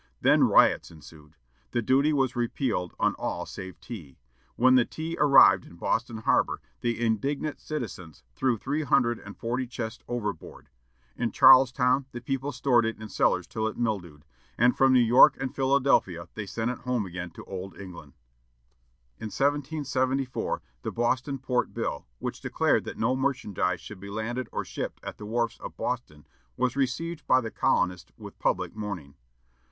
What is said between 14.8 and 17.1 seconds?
New York and Philadelphia they sent it home